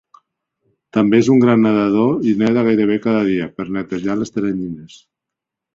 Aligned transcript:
També 0.97 1.19
és 1.23 1.29
un 1.33 1.43
gran 1.43 1.61
nedador 1.65 2.25
i 2.31 2.35
neda 2.41 2.65
gairebé 2.69 2.99
cada 3.07 3.21
dia 3.31 3.53
"per 3.61 3.71
netejar 3.79 4.19
les 4.23 4.37
teranyines". 4.39 5.03